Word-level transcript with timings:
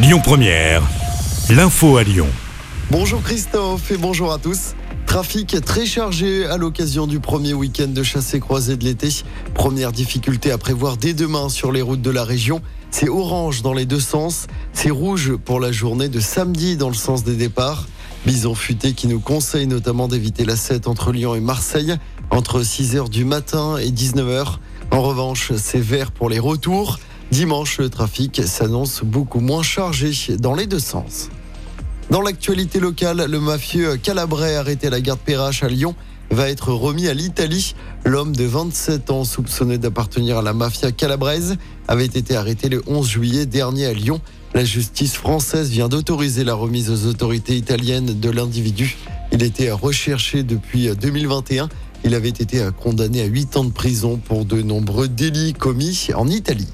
Lyon 0.00 0.20
Première, 0.22 0.88
l'info 1.50 1.96
à 1.96 2.04
Lyon. 2.04 2.28
Bonjour 2.88 3.20
Christophe 3.20 3.90
et 3.90 3.96
bonjour 3.96 4.32
à 4.32 4.38
tous. 4.38 4.76
Trafic 5.06 5.60
très 5.64 5.86
chargé 5.86 6.46
à 6.46 6.56
l'occasion 6.56 7.08
du 7.08 7.18
premier 7.18 7.52
week-end 7.52 7.88
de 7.88 8.04
chassé 8.04 8.38
croisé 8.38 8.76
de 8.76 8.84
l'été. 8.84 9.08
Première 9.54 9.90
difficulté 9.90 10.52
à 10.52 10.58
prévoir 10.58 10.98
dès 10.98 11.14
demain 11.14 11.48
sur 11.48 11.72
les 11.72 11.82
routes 11.82 12.00
de 12.00 12.12
la 12.12 12.22
région. 12.22 12.62
C'est 12.92 13.08
orange 13.08 13.62
dans 13.62 13.72
les 13.72 13.86
deux 13.86 13.98
sens. 13.98 14.46
C'est 14.72 14.90
rouge 14.90 15.34
pour 15.34 15.58
la 15.58 15.72
journée 15.72 16.08
de 16.08 16.20
samedi 16.20 16.76
dans 16.76 16.90
le 16.90 16.94
sens 16.94 17.24
des 17.24 17.34
départs. 17.34 17.88
Bison 18.24 18.54
futé 18.54 18.92
qui 18.92 19.08
nous 19.08 19.18
conseille 19.18 19.66
notamment 19.66 20.06
d'éviter 20.06 20.44
la 20.44 20.54
7 20.54 20.86
entre 20.86 21.10
Lyon 21.10 21.34
et 21.34 21.40
Marseille 21.40 21.96
entre 22.30 22.62
6h 22.62 23.08
du 23.08 23.24
matin 23.24 23.78
et 23.78 23.90
19h. 23.90 24.58
En 24.92 25.02
revanche, 25.02 25.52
c'est 25.56 25.80
vert 25.80 26.12
pour 26.12 26.30
les 26.30 26.38
retours. 26.38 27.00
Dimanche, 27.30 27.78
le 27.78 27.90
trafic 27.90 28.40
s'annonce 28.46 29.02
beaucoup 29.02 29.40
moins 29.40 29.62
chargé 29.62 30.12
dans 30.38 30.54
les 30.54 30.66
deux 30.66 30.78
sens. 30.78 31.28
Dans 32.10 32.22
l'actualité 32.22 32.80
locale, 32.80 33.26
le 33.30 33.38
mafieux 33.38 33.96
Calabrais 33.96 34.56
arrêté 34.56 34.86
à 34.86 34.90
la 34.90 35.02
gare 35.02 35.16
de 35.16 35.20
Perrache 35.20 35.62
à 35.62 35.68
Lyon 35.68 35.94
va 36.30 36.48
être 36.48 36.72
remis 36.72 37.06
à 37.06 37.12
l'Italie. 37.12 37.74
L'homme 38.06 38.34
de 38.34 38.44
27 38.44 39.10
ans 39.10 39.24
soupçonné 39.24 39.76
d'appartenir 39.76 40.38
à 40.38 40.42
la 40.42 40.54
mafia 40.54 40.90
calabraise 40.90 41.56
avait 41.86 42.06
été 42.06 42.34
arrêté 42.34 42.70
le 42.70 42.82
11 42.86 43.06
juillet 43.06 43.46
dernier 43.46 43.86
à 43.86 43.92
Lyon. 43.92 44.22
La 44.54 44.64
justice 44.64 45.14
française 45.14 45.68
vient 45.68 45.88
d'autoriser 45.88 46.44
la 46.44 46.54
remise 46.54 46.90
aux 46.90 47.06
autorités 47.06 47.56
italiennes 47.56 48.18
de 48.18 48.30
l'individu. 48.30 48.96
Il 49.32 49.42
était 49.42 49.70
recherché 49.70 50.44
depuis 50.44 50.88
2021. 50.96 51.68
Il 52.04 52.14
avait 52.14 52.28
été 52.30 52.66
condamné 52.80 53.20
à 53.20 53.26
8 53.26 53.58
ans 53.58 53.64
de 53.64 53.72
prison 53.72 54.16
pour 54.16 54.46
de 54.46 54.62
nombreux 54.62 55.08
délits 55.08 55.52
commis 55.52 56.08
en 56.14 56.26
Italie. 56.26 56.68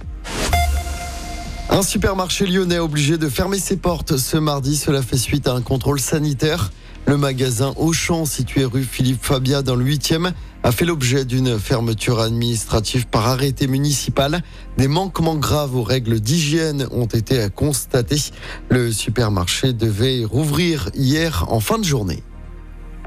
Un 1.74 1.83
supermarché 1.83 2.46
lyonnais 2.46 2.78
obligé 2.78 3.19
de 3.19 3.28
fermer 3.28 3.59
ses 3.59 3.77
portes 3.77 4.16
ce 4.16 4.37
mardi. 4.37 4.77
Cela 4.77 5.02
fait 5.02 5.16
suite 5.16 5.48
à 5.48 5.55
un 5.55 5.60
contrôle 5.60 5.98
sanitaire. 5.98 6.70
Le 7.08 7.16
magasin 7.16 7.75
Auchan, 7.77 8.27
situé 8.27 8.64
rue 8.64 8.84
Philippe 8.84 9.25
Fabia 9.25 9.61
dans 9.61 9.75
le 9.75 9.84
8e, 9.84 10.31
a 10.62 10.70
fait 10.70 10.84
l'objet 10.84 11.25
d'une 11.25 11.58
fermeture 11.58 12.20
administrative 12.20 13.08
par 13.08 13.27
arrêté 13.27 13.66
municipal. 13.66 14.44
Des 14.78 14.86
manquements 14.86 15.34
graves 15.34 15.75
aux 15.75 15.83
règles 15.83 16.20
d'hygiène 16.20 16.86
ont 16.92 17.06
été 17.06 17.44
constatés. 17.53 18.22
Le 18.69 18.92
supermarché 18.92 19.72
devait 19.72 20.25
rouvrir 20.25 20.91
hier 20.94 21.44
en 21.48 21.59
fin 21.59 21.78
de 21.78 21.84
journée. 21.84 22.22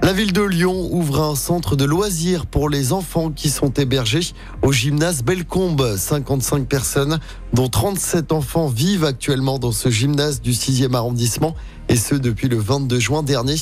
La 0.08 0.14
ville 0.14 0.32
de 0.32 0.42
Lyon 0.42 0.88
ouvre 0.94 1.22
un 1.22 1.36
centre 1.36 1.76
de 1.76 1.84
loisirs 1.84 2.46
pour 2.46 2.70
les 2.70 2.94
enfants 2.94 3.30
qui 3.30 3.50
sont 3.50 3.74
hébergés 3.74 4.32
au 4.62 4.72
gymnase 4.72 5.22
Bellecombe. 5.22 5.98
55 5.98 6.66
personnes, 6.66 7.20
dont 7.52 7.68
37 7.68 8.32
enfants, 8.32 8.68
vivent 8.68 9.04
actuellement 9.04 9.60
dans 9.60 9.74
ce 9.74 9.90
gymnase 9.90 10.40
du 10.40 10.54
6e 10.54 10.96
arrondissement 10.96 11.56
et 11.90 11.98
ce 11.98 12.16
depuis 12.16 12.48
le 12.48 12.56
22 12.56 12.98
juin 13.02 13.22
dernier. 13.22 13.58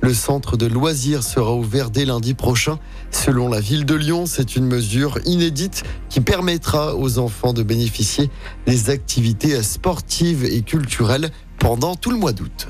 Le 0.00 0.14
centre 0.14 0.56
de 0.56 0.64
loisirs 0.64 1.22
sera 1.22 1.54
ouvert 1.54 1.90
dès 1.90 2.06
lundi 2.06 2.32
prochain. 2.32 2.78
Selon 3.10 3.50
la 3.50 3.60
ville 3.60 3.84
de 3.84 3.94
Lyon, 3.94 4.24
c'est 4.24 4.56
une 4.56 4.64
mesure 4.64 5.18
inédite 5.26 5.82
qui 6.08 6.22
permettra 6.22 6.96
aux 6.96 7.18
enfants 7.18 7.52
de 7.52 7.62
bénéficier 7.62 8.30
des 8.64 8.88
activités 8.88 9.62
sportives 9.62 10.46
et 10.46 10.62
culturelles 10.62 11.30
pendant 11.58 11.94
tout 11.94 12.10
le 12.10 12.16
mois 12.16 12.32
d'août. 12.32 12.68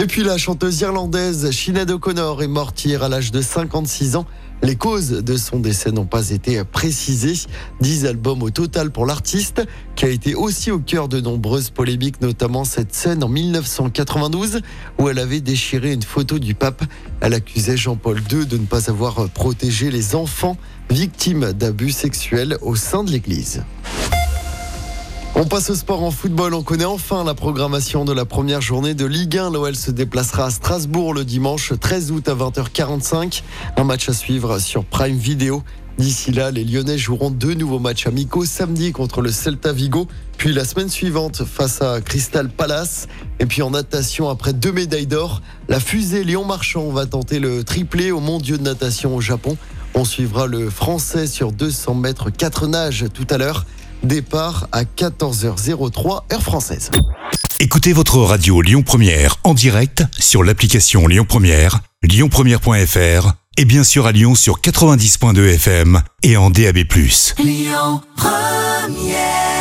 Et 0.00 0.06
puis 0.06 0.22
la 0.22 0.38
chanteuse 0.38 0.80
irlandaise 0.80 1.50
Sinead 1.50 1.90
O'Connor 1.90 2.40
est 2.44 2.46
morte 2.48 2.84
hier 2.84 3.02
à 3.02 3.08
l'âge 3.08 3.32
de 3.32 3.42
56 3.42 4.14
ans. 4.14 4.26
Les 4.62 4.76
causes 4.76 5.10
de 5.10 5.36
son 5.36 5.58
décès 5.58 5.90
n'ont 5.90 6.06
pas 6.06 6.30
été 6.30 6.62
précisées. 6.62 7.34
10 7.80 8.06
albums 8.06 8.44
au 8.44 8.50
total 8.50 8.92
pour 8.92 9.06
l'artiste, 9.06 9.66
qui 9.96 10.04
a 10.04 10.08
été 10.08 10.36
aussi 10.36 10.70
au 10.70 10.78
cœur 10.78 11.08
de 11.08 11.20
nombreuses 11.20 11.70
polémiques, 11.70 12.20
notamment 12.20 12.62
cette 12.62 12.94
scène 12.94 13.24
en 13.24 13.28
1992 13.28 14.60
où 15.00 15.08
elle 15.08 15.18
avait 15.18 15.40
déchiré 15.40 15.92
une 15.92 16.04
photo 16.04 16.38
du 16.38 16.54
pape. 16.54 16.84
Elle 17.20 17.34
accusait 17.34 17.76
Jean-Paul 17.76 18.20
II 18.30 18.46
de 18.46 18.56
ne 18.56 18.66
pas 18.66 18.90
avoir 18.90 19.28
protégé 19.30 19.90
les 19.90 20.14
enfants 20.14 20.56
victimes 20.90 21.52
d'abus 21.52 21.90
sexuels 21.90 22.56
au 22.62 22.76
sein 22.76 23.02
de 23.02 23.10
l'Église. 23.10 23.64
On 25.40 25.44
passe 25.44 25.70
au 25.70 25.76
sport 25.76 26.02
en 26.02 26.10
football. 26.10 26.52
On 26.52 26.64
connaît 26.64 26.84
enfin 26.84 27.22
la 27.22 27.32
programmation 27.32 28.04
de 28.04 28.12
la 28.12 28.24
première 28.24 28.60
journée 28.60 28.94
de 28.94 29.06
Ligue 29.06 29.38
1. 29.38 29.52
L'OL 29.52 29.76
se 29.76 29.92
déplacera 29.92 30.46
à 30.46 30.50
Strasbourg 30.50 31.14
le 31.14 31.24
dimanche 31.24 31.72
13 31.78 32.10
août 32.10 32.28
à 32.28 32.34
20h45. 32.34 33.44
Un 33.76 33.84
match 33.84 34.08
à 34.08 34.14
suivre 34.14 34.58
sur 34.58 34.84
Prime 34.84 35.16
Video. 35.16 35.62
D'ici 35.96 36.32
là, 36.32 36.50
les 36.50 36.64
Lyonnais 36.64 36.98
joueront 36.98 37.30
deux 37.30 37.54
nouveaux 37.54 37.78
matchs 37.78 38.08
amicaux 38.08 38.44
samedi 38.46 38.90
contre 38.90 39.22
le 39.22 39.30
Celta 39.30 39.72
Vigo, 39.72 40.08
puis 40.38 40.52
la 40.52 40.64
semaine 40.64 40.88
suivante 40.88 41.44
face 41.44 41.82
à 41.82 42.00
Crystal 42.00 42.48
Palace. 42.48 43.06
Et 43.38 43.46
puis 43.46 43.62
en 43.62 43.70
natation, 43.70 44.28
après 44.28 44.52
deux 44.52 44.72
médailles 44.72 45.06
d'or, 45.06 45.40
la 45.68 45.78
fusée 45.78 46.24
Lyon 46.24 46.46
Marchand 46.46 46.90
va 46.90 47.06
tenter 47.06 47.38
le 47.38 47.62
triplé 47.62 48.10
au 48.10 48.18
Mondiaux 48.18 48.56
de 48.56 48.64
natation 48.64 49.14
au 49.14 49.20
Japon. 49.20 49.56
On 49.94 50.04
suivra 50.04 50.48
le 50.48 50.68
Français 50.68 51.28
sur 51.28 51.52
200 51.52 51.94
mètres 51.94 52.30
4 52.30 52.66
nages 52.66 53.06
tout 53.14 53.26
à 53.30 53.38
l'heure. 53.38 53.66
Départ 54.02 54.68
à 54.72 54.84
14h03 54.84 56.32
heure 56.32 56.42
française. 56.42 56.90
Écoutez 57.60 57.92
votre 57.92 58.18
radio 58.18 58.62
Lyon 58.62 58.82
Première 58.82 59.36
en 59.44 59.54
direct 59.54 60.04
sur 60.18 60.44
l'application 60.44 61.06
Lyon 61.06 61.26
Première, 61.28 61.80
lyonpremière.fr 62.02 63.32
et 63.56 63.64
bien 63.64 63.82
sûr 63.82 64.06
à 64.06 64.12
Lyon 64.12 64.36
sur 64.36 64.60
90.2 64.60 65.54
FM 65.54 66.00
et 66.22 66.36
en 66.36 66.50
DAB+. 66.50 66.78
Lyon 67.38 68.00
Première 68.16 69.57